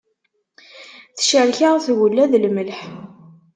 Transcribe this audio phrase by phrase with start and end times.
[1.15, 2.79] Tecrek-aɣ tgella d lemleḥ.